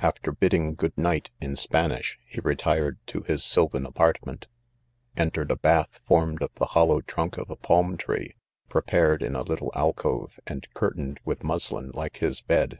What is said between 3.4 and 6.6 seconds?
sylvan apartment; en tered a bath formed of